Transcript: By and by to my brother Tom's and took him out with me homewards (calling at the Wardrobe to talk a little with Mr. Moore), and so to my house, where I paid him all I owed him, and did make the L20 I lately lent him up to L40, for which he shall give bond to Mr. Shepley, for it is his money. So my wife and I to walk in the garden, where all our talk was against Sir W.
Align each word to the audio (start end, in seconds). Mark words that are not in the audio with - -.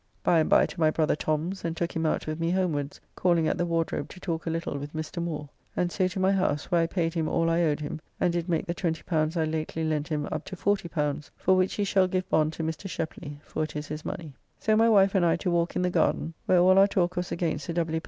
By 0.23 0.39
and 0.39 0.49
by 0.49 0.65
to 0.65 0.79
my 0.79 0.89
brother 0.89 1.15
Tom's 1.15 1.63
and 1.63 1.77
took 1.77 1.91
him 1.95 2.07
out 2.07 2.25
with 2.25 2.39
me 2.39 2.49
homewards 2.49 2.99
(calling 3.13 3.47
at 3.47 3.59
the 3.59 3.67
Wardrobe 3.67 4.09
to 4.09 4.19
talk 4.19 4.47
a 4.47 4.49
little 4.49 4.75
with 4.79 4.93
Mr. 4.95 5.21
Moore), 5.21 5.47
and 5.77 5.91
so 5.91 6.07
to 6.07 6.19
my 6.19 6.31
house, 6.31 6.71
where 6.71 6.81
I 6.81 6.87
paid 6.87 7.13
him 7.13 7.27
all 7.29 7.51
I 7.51 7.61
owed 7.61 7.81
him, 7.81 8.01
and 8.19 8.33
did 8.33 8.49
make 8.49 8.65
the 8.65 8.73
L20 8.73 9.37
I 9.39 9.43
lately 9.45 9.83
lent 9.83 10.07
him 10.07 10.27
up 10.31 10.43
to 10.45 10.55
L40, 10.55 11.29
for 11.37 11.55
which 11.55 11.75
he 11.75 11.83
shall 11.83 12.07
give 12.07 12.27
bond 12.31 12.53
to 12.53 12.63
Mr. 12.63 12.89
Shepley, 12.89 13.37
for 13.43 13.63
it 13.63 13.75
is 13.75 13.89
his 13.89 14.03
money. 14.03 14.33
So 14.59 14.75
my 14.75 14.89
wife 14.89 15.13
and 15.13 15.23
I 15.23 15.35
to 15.35 15.51
walk 15.51 15.75
in 15.75 15.83
the 15.83 15.91
garden, 15.91 16.33
where 16.47 16.57
all 16.57 16.79
our 16.79 16.87
talk 16.87 17.15
was 17.15 17.31
against 17.31 17.65
Sir 17.65 17.73
W. 17.73 17.99